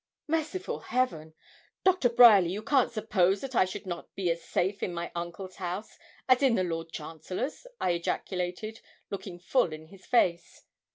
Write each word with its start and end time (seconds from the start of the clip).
'Merciful 0.27 0.79
Heaven! 0.79 1.35
Doctor 1.83 2.09
Bryerly, 2.09 2.49
you 2.51 2.63
can't 2.63 2.89
suppose 2.91 3.39
that 3.41 3.53
I 3.55 3.65
should 3.65 3.85
not 3.85 4.15
be 4.15 4.31
as 4.31 4.43
safe 4.43 4.81
in 4.81 4.95
my 4.95 5.11
uncle's 5.13 5.57
house 5.57 5.99
as 6.27 6.41
in 6.41 6.55
the 6.55 6.63
Lord 6.63 6.89
Chancellor's?' 6.91 7.67
I 7.79 7.91
ejaculated, 7.91 8.81
looking 9.11 9.37
full 9.37 9.71
in 9.73 9.85
his 9.89 10.07
face. 10.07 10.63